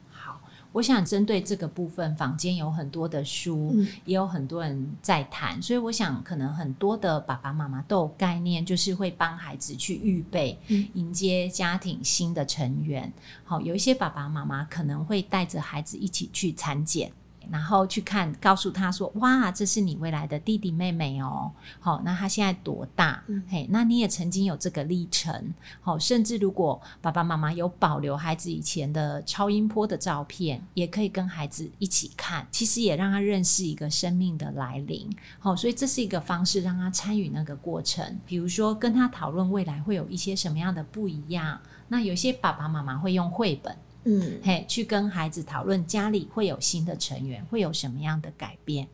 [0.73, 13.13] 我想针对这个部分，坊间有很多的书，嗯也有很多人在谈，所以我想可能很多的爸爸妈妈都有概念，就是会帮孩子去预备、嗯迎接家庭新的成员。
[13.45, 17.11] 好，有一些爸爸妈妈可能会带着孩子一起去产检。
[17.51, 21.51] 然后去看，告诉他说：“哇，这是你未来的弟弟妹妹哦。
[21.81, 23.23] 好，那他现在多大？
[23.27, 25.55] 嗯嘿，那你也曾经有这个历程。
[25.81, 35.09] 好，甚至如果爸爸妈妈有保留孩子以前的超音波的照片，也可以跟孩子一起看，其实也让他认识一个生命的来临。
[35.39, 38.19] 好，所以这是一个方式，让他参与那个过程。
[38.27, 41.61] 比如说，跟他讨论未来会有一些什么样的不一样。
[41.89, 43.75] 那有些爸爸妈妈会用绘本。
[44.11, 48.89] 嗯嘿，去跟孩子讨论家里会有新的成员，会有什么样的改变。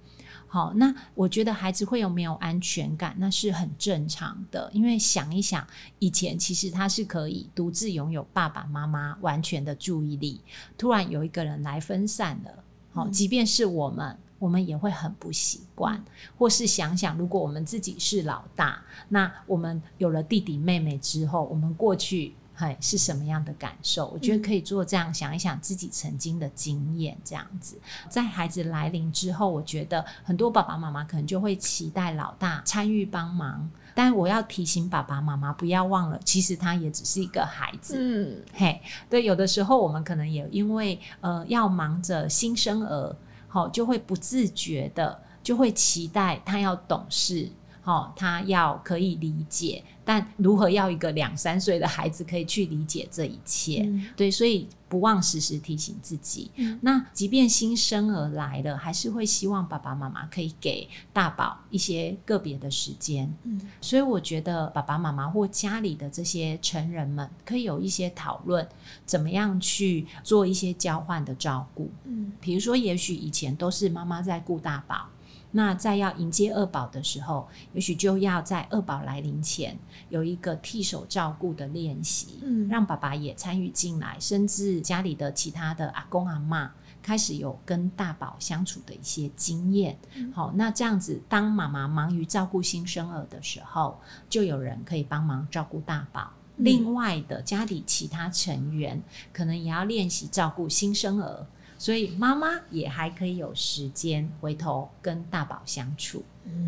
[0.49, 4.69] 好，那我觉得孩子会有没有安全感，那是很正常的。
[4.73, 5.65] 因为想一想，
[6.01, 10.41] 以前其实他是可以独自拥有爸爸妈妈完全的注意力，
[10.77, 14.19] 突然有一个人来分散了，好，嗯即便是我们。
[14.41, 16.05] 我们也会很不习惯，
[16.37, 24.07] 或是想想，如果我们自己是老大，那我们有了弟弟妹妹之后，我们过去嘿是什么样的感受？
[24.09, 27.77] 我觉得可以做这样想一想自己曾经的经验，这样子，
[28.09, 38.43] 在孩子来临之后，我觉得很多爸爸妈妈可能就会期待老大参与帮忙，但我要提醒爸爸妈妈不要忘了，其实他也只是一个孩子，嗯。
[38.55, 43.17] 嘿，对，有的时候我们可能也因为呃要忙着新生儿，
[43.49, 47.51] 好、就会不自觉的就会期待他要懂事，
[47.85, 53.83] 好、他要可以理解，但如何要一个两三岁的孩子可以去理解这一切？
[53.85, 56.51] 嗯对，所以不忘时时提醒自己。
[56.57, 63.31] 嗯那即便新生儿来了，还是会希望爸爸妈妈可以给大宝一些个别的时间。
[63.43, 68.67] 嗯所以我觉得爸爸妈妈或家里的这些成人们，可以有一些讨论，
[69.05, 71.91] 怎么样去做一些交换的照顾。
[72.05, 75.09] 嗯比如说，也许以前都是妈妈在顾大宝，
[75.57, 89.97] 那在要迎接二宝的时候，也许就要在二宝来临前有一个替手照顾的练习，嗯让爸爸也参与进来，甚至家里的其他的阿公阿妈开始有跟大宝相处的一些经验。
[90.17, 96.23] 嗯好，那这样子，当妈妈忙于照顾新生儿的时候，就有人可以帮忙照顾大宝。
[96.23, 101.45] 嗯另外的家里其他成员可能也要练习照顾新生儿，
[101.85, 106.25] 所以妈妈也还可以有时间回头跟大宝相处。
[106.47, 106.67] 嗯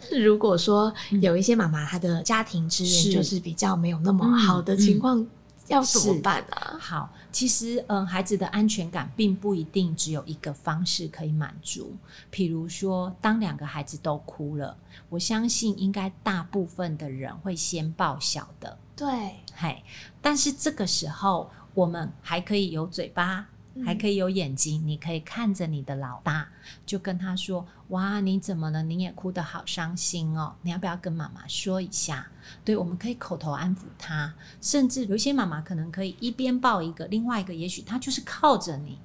[0.00, 5.24] 但是，如果说有一些妈妈她的家庭资源就是比较没有那么好的情况
[5.68, 6.76] 要怎么是办啊？
[6.80, 11.94] 好，其实嗯，孩子的安全感并不一定只有一个方式可以满足。
[12.32, 14.76] 譬如说，当两个孩子都哭了，
[15.08, 19.06] 我相信应该大部分的人会先抱小的，对，
[19.54, 19.84] 嘿。
[20.20, 23.46] 但是这个时候，我们还可以有嘴巴，
[23.84, 26.48] 还可以有眼睛，你可以看着你的老大，
[26.84, 28.82] 就跟他说：“哇，你怎么了？
[28.82, 32.26] 你也哭得好伤心哦，你要不要跟妈妈说一下？”
[32.64, 38.98] 对，我们可以口头安抚他，甚至有些妈妈可能可以一边抱一个，另外一个也许他就是靠着你，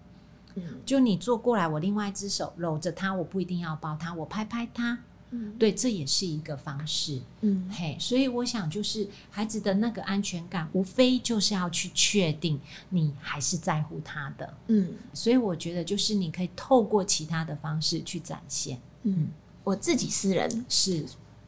[0.56, 5.00] 嗯就你坐过来，我另外一只手搂着他，我不一定要抱他，我拍拍他，
[5.36, 5.54] 嗯。
[5.60, 7.20] 对，这也是一个方式。
[7.42, 7.70] 嗯。
[7.72, 14.54] 嘿，所以我想，就是孩子的那个安全感，无非就是要去确定你还是在乎他的。
[14.68, 14.94] 嗯。
[15.14, 18.80] 所以我觉得，就是你可以透过其他的方式去展现。
[19.04, 19.28] 嗯，
[19.64, 21.06] 我自己私人是，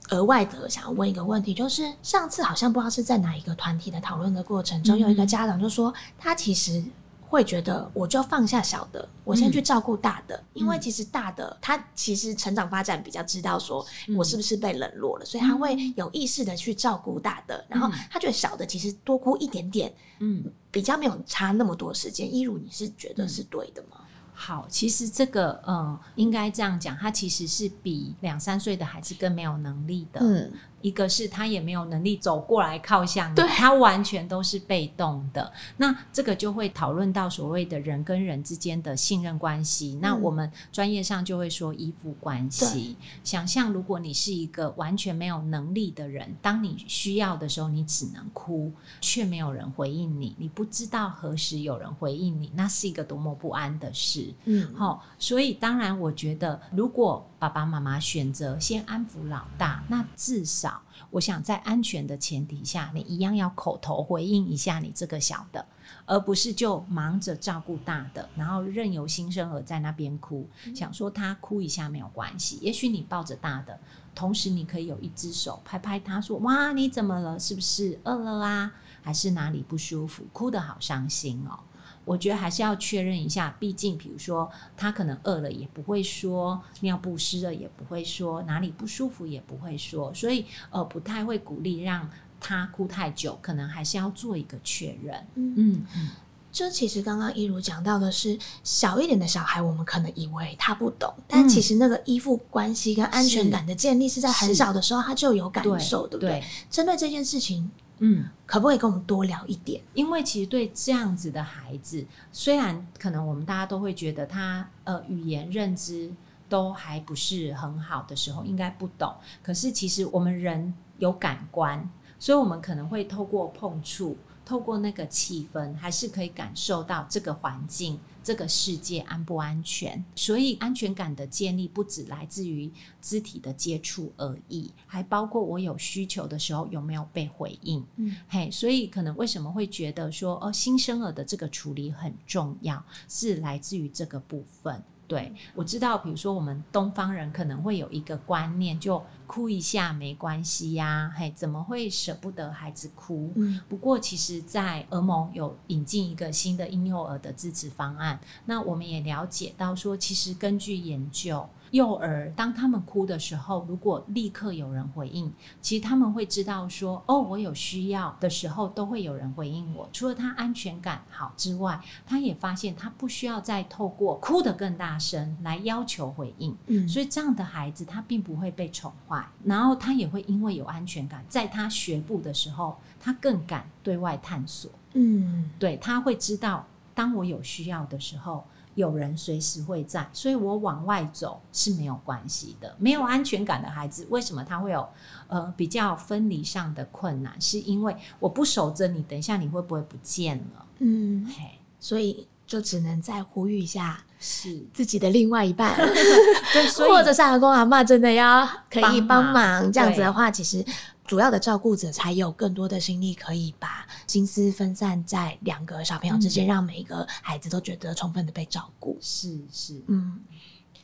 [0.10, 6.84] 额外的想要问一个问题，就是上次好像不知道是在哪一个团体的讨论的过程中，嗯有一个家长就说，他其实
[7.28, 20.44] 会觉得，我就放下小的，我先去照顾大的，因为其实大的他其实成长发展比较知道说嗯我是不是被冷落了，所以他会有意识的去照顾大的，然后他觉得小的其实多哭一点点，嗯。
[20.70, 22.32] 比较没有差那么多时间。
[22.32, 24.02] 一如你是觉得是对的吗？
[24.32, 30.20] 好，其实这个，嗯，应该这样讲，他其实是比两三岁的孩子更没有能力的。
[30.22, 35.52] 嗯一个是他也没有能力走过来靠向你，他完全都是被动的。
[35.78, 39.98] 那这个就会讨论到所谓的人跟人之间的信任关系。
[40.02, 42.96] 那我们专业上就会说依附关系。
[43.24, 54.34] 想象如果你是一个完全没有能力的人，当你需要的时候，你只能哭，却没有人回应你，你不知道何时有人回应你，那是一个多么不安的事。
[54.46, 60.67] 嗯好、所以当然，我觉得如果爸爸妈妈选择先安抚老大，那至少
[61.10, 65.66] 我想在安全的前提下，你一样要口头回应一下你这个小的，
[66.06, 72.58] 而不是就忙着照顾大的，然后任由新生儿在那边哭，想说他哭一下没有关系。
[72.62, 73.80] 也许你抱着大的，
[74.14, 77.40] 同时你可以有一只手拍拍他说：“哇，你怎么了？
[77.40, 78.72] 是不是饿了啊？
[79.02, 80.26] 还是哪里不舒服？
[80.34, 81.60] 哭得好伤心哦。”
[82.08, 95.16] 我觉得还是要确认一下，毕竟比如说他可能饿了也不会说，尿布湿了也不会说，哪里不舒服也不会说，所以呃不太会鼓励让他哭太久，可能还是要做一个确认。
[95.36, 95.54] 嗯。
[95.58, 96.10] 嗯嗯，
[96.50, 106.40] 就其实刚刚一如讲到的是，小一点的小孩，我们可能以为他不懂，但其实那个依附关系跟安全感的建立是在很小的时候他就有感受，对不对？
[106.40, 108.26] 对，针对这件事情，嗯。
[108.46, 109.82] 可不可以跟我们多聊一点？
[109.94, 116.10] 因为其实对这样子的孩子，虽然可能我们大家都会觉得他呃语言认知
[116.48, 119.14] 都还不是很好的时候，应该不懂。
[119.44, 130.04] 可是其实我们人有感官，所以我们可能会透过碰触，透过那个气氛，还是可以感受到这个环境、这个世界安不安全。
[130.14, 132.70] 所以安全感的建立不只来自于
[133.02, 137.82] 肢体的接触而已，还包括我有需求的时候有没有被回应。
[137.96, 144.84] 嗯，嘿，所以可能为什么会觉得说，哦，新生儿的这个处理很重要，是来自于这个部分。
[145.08, 153.32] 对我知道，比如说我们东方人可能会有一个观念，就哭一下没关系呀、嘿，怎么会舍不得孩子哭？
[153.36, 158.20] 嗯不过，其实，在俄盟有引进一个新的婴幼儿的支持方案。
[158.46, 169.88] 那我们也了解到说，其实根据研究，幼儿当他们哭的时候，如果立刻有人回应，其实他们会知道说，哦，我有需要的时候都会有人回应我。
[169.92, 176.56] 除了他安全感好之外，他也发现他不需要再透过哭得更大声来要求回应。
[176.68, 184.72] 嗯所以这样的孩子他并不会被宠坏，然后他也会因为有安全感，在他学步的时候，他更敢对外探索。
[184.94, 188.46] 嗯对他会知道，当我有需要的时候，
[188.78, 192.76] 有人随时会在，所以我往外走是没有关系的。
[192.78, 194.88] 没有安全感的孩子，为什么他会有
[195.26, 197.34] 呃比较分离上的困难？
[197.42, 200.66] 是因为我不守着你，等一下你会不会不见了？
[200.78, 205.76] 嗯，嘿，所以就只能再呼吁一下是自己的另外一半，
[206.54, 210.64] 对，所以或者是阿公阿妈真的要可以帮忙，这样子的话，其实
[211.08, 218.98] 主要的照顾者才有更多的心力可以把心思分散在两个小朋友之间，嗯让每一个孩子都觉得充分的被照顾。
[219.02, 220.20] 是是，嗯。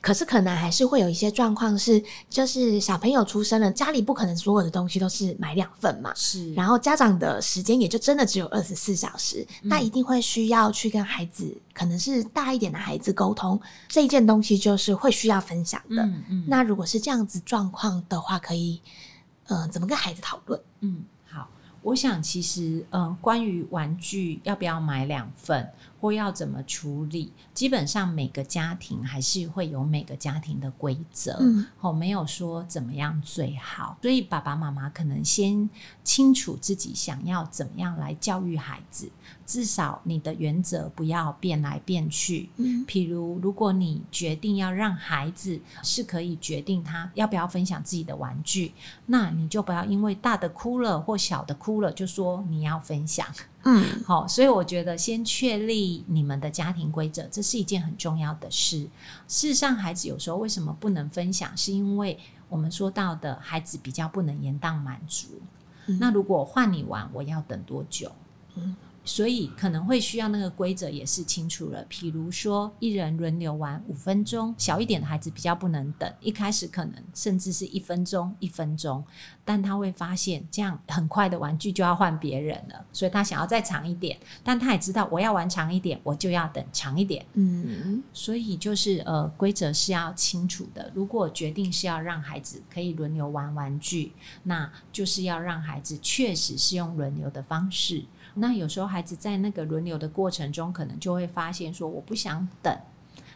[0.01, 13.57] 可是可能还是会有一些状况是，就是小朋友出生了，家里不可能所有的东西都是买两份嘛，是，然后家长的时间也就真的只有二十四小时，嗯那一定会需要去跟孩子，可能是大一点的孩子沟通
[13.88, 16.03] 这一件东西，就是会需要分享的。
[16.03, 18.82] 嗯嗯，那如果是这样子状况的话，可以，
[19.47, 20.61] 呃，怎么跟孩子讨论？
[20.81, 21.49] 嗯，好，
[21.81, 25.69] 我想其实，嗯、关于玩具要不要买两份，
[26.04, 31.38] 或要怎么处理，基本上每个家庭还是会有每个家庭的规则。
[31.39, 35.70] 嗯哦，没有说怎么样最好，所以爸爸妈妈可能先
[36.04, 39.10] 清楚自己想要怎么样来教育孩子，
[39.45, 42.49] 至少你的原则不要变来变去。
[42.58, 48.74] 嗯譬如，如果你决定要让孩子是可以决定他要不要分享自己的玩具，
[49.06, 53.26] 那你就不要因为大的哭了或小的哭了就说你要分享。
[53.64, 58.89] 嗯好，所以我觉得先确立你们的家庭规则，这是一件很重要的事。
[59.28, 65.28] 事实上，孩子有时候为什么不能分享，是因为我们说到的孩子比较不能延宕满足。
[65.88, 68.11] 嗯那如果换你玩，我要等多久？
[68.55, 68.76] 嗯
[69.06, 79.04] 所以可能会需要那个规则也是清楚了，比如说一人轮流玩五分钟，小一点的孩子比较不能等，一开始可能甚至是一分钟一分钟，
[79.43, 90.91] 但他会发现这样很快的玩具就要换别人了，所以他想要再长一点，但他也知道我要玩长一点，我就要等长一点，嗯所以就是呃，规则是要清楚的。
[90.93, 98.04] 如果决定是要让孩子可以轮流玩玩具，那就是要让孩子确实是用轮流的方式。
[98.36, 102.75] 那有时候孩子在那个轮流的过程中，可能就会发现说我不想等。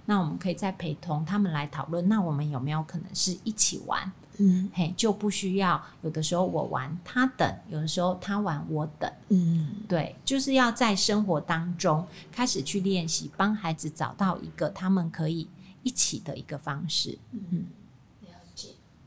[0.06, 4.10] 那我们可以再陪同他们来讨论，那我们有没有可能是一起玩？
[4.40, 9.12] 嗯嘿，就不需要有的时候我玩他等，有的时候他玩我等。
[9.30, 15.48] 嗯对，就是要在生活当中开始去练习，帮孩子找到一个他们可以
[15.84, 17.18] 一起的一个方式。
[17.32, 17.66] 嗯，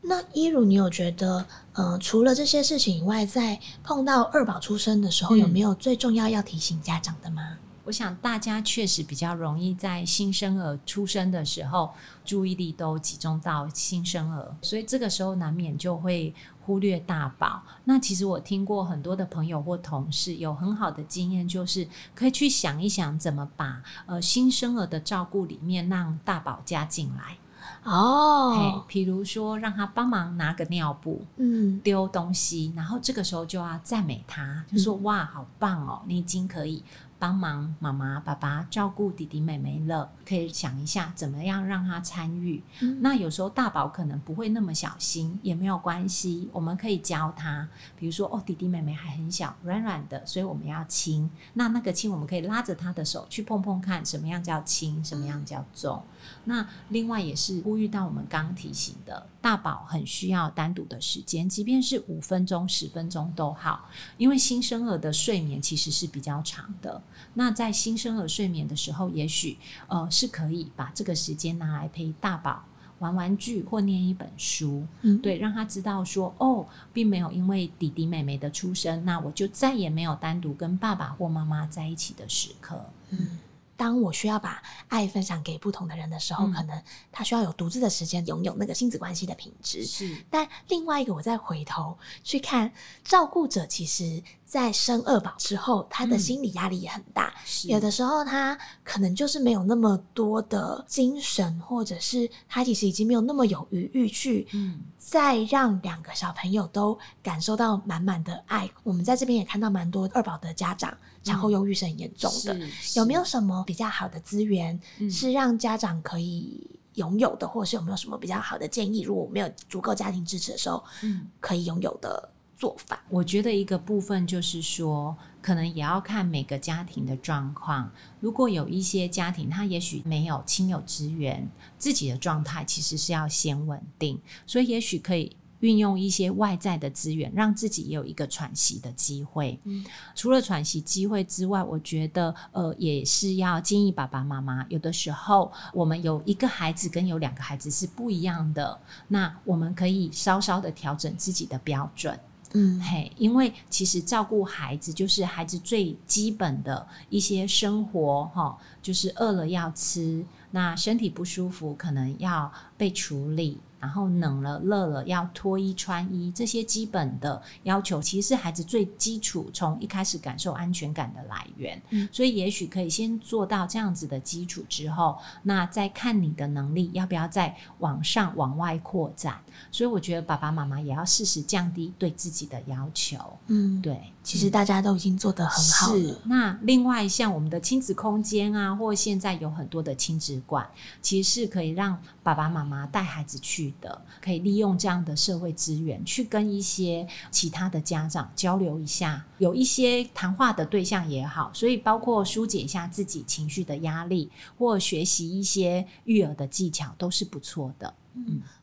[0.03, 7.57] 那一如，你有觉得，呃，除了这些事情以外，在碰到二宝出生的时候，嗯有没有最重要要提醒家长的吗？
[7.83, 11.91] 我想大家确实比较容易在新生儿出生的时候，
[12.23, 17.61] 注意力都集中到新生儿，所以这个时候难免就会忽略大宝。
[17.83, 27.37] 那其实我听过很多的朋友或同事有很好的经验，就是可以去想一想怎么把呃新生儿的照顾里面让大宝加进来。
[27.83, 36.83] 哦嘿，，比如说让他帮忙拿个尿布，嗯丢东西，然后这个时候就要赞美他，就说、哇，好棒哦，你已经可以
[37.17, 40.11] 帮忙妈妈、爸爸照顾弟弟妹妹了。
[40.25, 42.63] 可以想一下怎么样让他参与。
[42.81, 47.67] 嗯那有时候大宝可能不会那么小心，也没有关系，我们可以教他，
[47.97, 51.29] 比如说哦，弟弟妹妹还很小，软软的，所以我们要亲。
[51.53, 56.01] 那那个亲，我们可以拉着他的手去碰碰看，什么样叫轻，什么样叫重。
[56.45, 67.01] 那另外也是呼吁到我们刚刚提醒的，大宝很需要单独的时间，即便是五分钟、十分钟都好，因为新生儿的睡眠其实是比较长的。
[67.33, 69.57] 那在新生儿睡眠的时候，也许
[69.87, 72.63] 呃是可以把这个时间拿来陪大宝。
[72.99, 76.63] 玩玩具或念一本书，嗯对，让他知道说，哦，
[76.93, 82.85] 并没有因为弟弟妹妹的出生，那我就再也没有单独跟爸爸或妈妈在一起的时刻。
[83.09, 83.39] 嗯。
[83.81, 89.83] 当我需要把爱分享给不同的人的时候，嗯可能他需要有独自的时间，拥有那个亲子关系的品质。
[89.83, 92.71] 是，但另外一个，我再回头去看，
[93.03, 94.21] 照顾者其实
[94.51, 96.19] 在生二宝之后，他的嗯。
[96.19, 97.33] 心理压力也很大。
[97.45, 97.69] 是。
[97.69, 104.81] 有的时候他可能就是没有那么多的精神，或者是他其实已经没有那么有余裕去嗯。
[104.97, 108.69] 再让两个小朋友都感受到满满的爱。
[108.83, 110.93] 我们在这边也看到蛮多二宝的家长
[111.23, 115.09] 产后忧郁是很严重的，嗯有没有什么比较好的资源嗯。
[115.09, 119.03] 是让家长可以拥有的，或者是有没有什么比较好的建议？
[119.03, 121.25] 如果没有足够家庭支持的时候，嗯。
[121.39, 122.29] 可以拥有的
[122.61, 122.99] 做法？
[123.09, 127.91] 我觉得一个部分就是说，可能也要看每个家庭的状况。
[128.19, 131.49] 如果有一些家庭，他也许没有亲友资源，
[131.79, 135.35] 自己的状态其实是要先稳定，所以也许可以。
[135.61, 139.59] 运用一些外在的资源，让自己也有一个喘息的机会。
[139.65, 139.85] 嗯
[140.15, 152.19] 除了喘息机会之外，我觉得呃也是要建议爸爸妈妈，有的时候我们有一个孩子跟有两个孩子是不一样的，那我们可以稍稍的调整自己的标准。
[152.53, 171.81] 嗯嘿，因为其实照顾孩子就是孩子最基本的一些生活哈，就是饿了要吃，那身体不舒服可能要被处理，然后冷了热了要脱衣穿衣，这些基本的要求其实是孩子最基础，从一开始感受安全感的来源。
[171.91, 179.39] 嗯所以也许可以先做到这样子的基础之后，那再看你的能力要不要再往上往外扩展。
[179.71, 183.17] 所以我觉得爸爸妈妈也要适时降低对自己的要求。
[183.47, 186.19] 嗯，对，其实大家都已经做得很好是了。。
[186.25, 190.69] 那另外像我们的亲子空间啊，或现在有很多的亲子馆，
[191.01, 207.93] 其实是可以让爸爸妈妈带孩子去的，可以利用这样的社会资源去跟一些其他的家长交流一下，有一些谈话的对象也好，所以包括疏解一下自己情绪的压力，或学习一些育儿的技巧，都是不错的。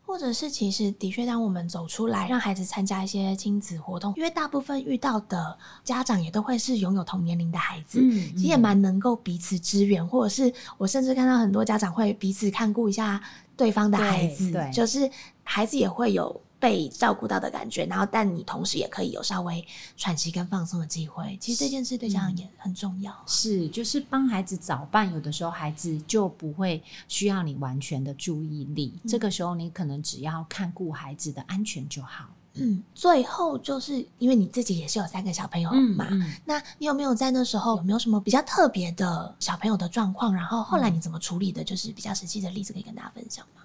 [0.08, 13.22] 或者是其实的确，当我们走出来，让孩子参加一些亲子活动，因为大部分遇到的家长也都会是拥有同年龄的孩子，嗯其实也蛮能够彼此支援，或者是我甚至看到很多家长会彼此看顾一下
[13.54, 15.08] 对方的孩子，就是
[15.44, 19.64] 孩子也会有被照顾到的感觉，然后但你同时也可以有稍微
[19.96, 21.36] 喘息跟放松的机会。
[21.40, 23.14] 其实这件事对家长也很重要。
[23.26, 32.26] 是，就是帮孩子早办，有的时候孩子就不会需要你完全的注意力，这个时候你可能只要看顾孩子的安全就好。
[32.60, 40.34] 嗯，最后就是因为你自己也是有三个小朋友嘛，嗯那你有没有在那时候有没有什么比较特别的小朋友的状况？
[40.34, 41.62] 然后后来你怎么处理的？
[41.62, 43.62] 就是比较实际的例子可以跟大家分享吗？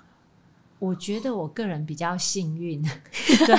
[0.84, 2.84] 我觉得我个人比较幸运，
[3.48, 3.56] 对，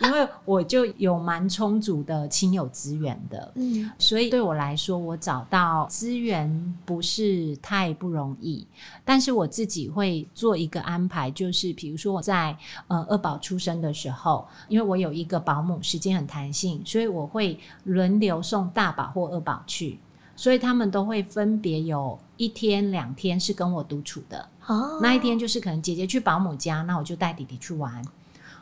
[0.00, 8.66] 因为我就有蛮充足的亲友资源的，嗯所以对我来说，我找到资源不是太不容易。
[9.04, 12.56] 但是我自己会做一个安排，就是比如说我在
[12.86, 19.98] 呃二宝出生的时候，因为我有一个保姆，时间很弹性，所以我会轮流送大宝或二宝去，
[20.34, 24.48] 所以他们都会分别有一天、两天是跟我独处的。
[24.68, 28.02] 哦，那一天就是可能姐姐去保姆家，那我就带弟弟去玩。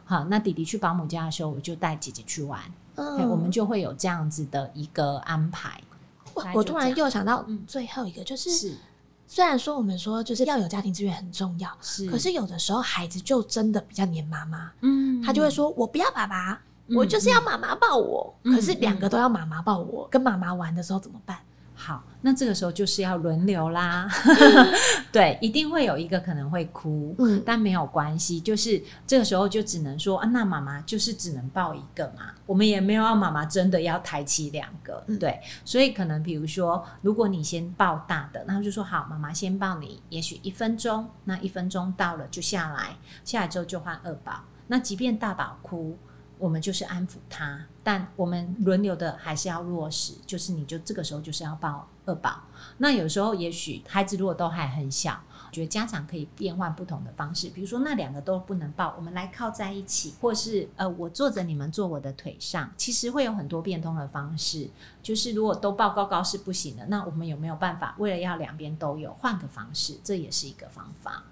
[0.05, 2.61] 好，那弟弟去保姆家的时候，我就带姐姐去玩。
[2.95, 5.79] 嗯我们就会有这样子的一个安排。
[6.55, 8.75] 我突然又想到嗯最后一个，就是是
[9.27, 18.33] 虽然说我们说就是要有家庭资源很重要，是，可是有的时候孩子就真的比较黏妈妈，嗯他就会说：“我不要爸爸，嗯我就是要妈妈抱我。
[18.45, 21.37] 嗯可是两个都要妈妈抱我，跟妈妈玩的时候怎么办？
[21.79, 24.09] 好，那这个时候就是要轮流啦。
[25.13, 27.43] 对，一定会有一个可能会哭，嗯。
[27.45, 35.19] 但没有关系，就是这个时候就只能说啊，那妈妈就是只能抱一个嘛，我们也没有要妈妈真的要抬起两个，嗯。
[35.19, 45.99] 对，所以可能比如说，如果你先抱大的，那就说好，妈妈先抱你，也许一分钟，那一分钟到了就下来，下来之后就换二宝，那即便大宝哭。
[46.39, 52.43] 我们就是安抚他，但我们轮流的还是要落实，就是你就这个时候就是要抱二宝。
[52.79, 55.19] 那有时候也许孩子如果都还很小，
[55.51, 64.69] 觉得家长可以变换不同的方式，比如说那两个都不能抱，我们来靠在一起，或是呃我坐着，你们坐我的腿上，其实会有很多变通的方式。
[65.03, 71.23] 就是如果都抱高高是不行的，那我们有没有办法为了要两边都有，换个方式，这也是一个方法。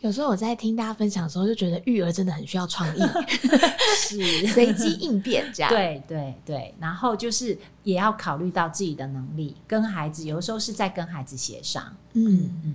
[0.00, 3.00] 有时候我在听大家分享的时候，就觉得育儿真的很需要创意，
[3.96, 11.94] 是随机应变这样。，对对对，然后就是也要考虑到自己的能力，跟孩子有的时候是在跟孩子协商。
[12.14, 12.74] 嗯，嗯，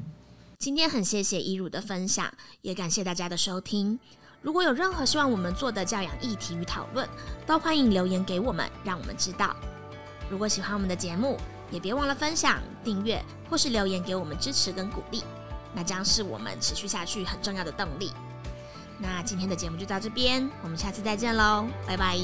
[0.60, 2.32] 今天很谢谢一如的分享，
[2.62, 4.00] 也感谢大家的收听。
[4.42, 7.08] 如果有任何希望我们做的教养议题与讨论，
[7.48, 9.56] 都欢迎留言给我们，让我们知道。
[10.30, 11.38] 如果喜欢我们的节目，
[11.72, 15.24] 也别忘了分享、订阅或是留言给我们支持跟鼓励，
[15.74, 18.12] 那将是我们持续下去很重要的动力。
[19.00, 22.18] 那今天的节目就到这边，我们下次再见喽，拜拜。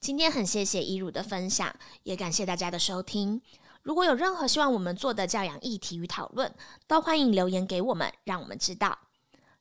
[0.00, 1.74] 今天很谢谢一如的分享，
[2.04, 3.40] 也感谢大家的收听。
[3.82, 6.52] 如果有任何希望我们做的教养议题与讨论，
[6.86, 8.98] 都欢迎留言给我们，让我们知道。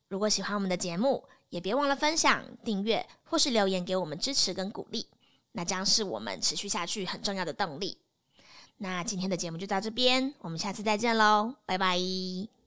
[0.07, 5.07] 如果喜欢我们的节目，也别忘了分享、订阅或是留言给我们支持跟鼓励，
[5.51, 7.97] 那将是我们持续下去很重要的动力。
[8.77, 12.58] 那今天的节目就到这边，我们下次再见喽，拜拜。